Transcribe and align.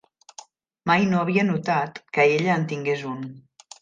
Mai 0.91 1.03
no 1.11 1.19
havia 1.19 1.43
notat 1.49 1.99
que 2.17 2.25
ella 2.39 2.57
en 2.59 2.67
tingués 2.73 3.05
un. 3.15 3.21